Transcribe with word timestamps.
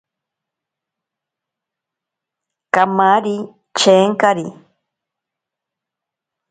Kamari 2.73 3.35
chenkari. 3.79 4.45